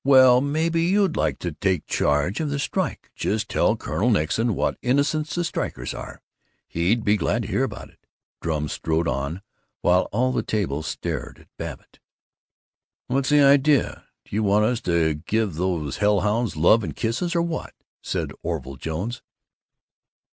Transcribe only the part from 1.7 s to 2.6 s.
charge of the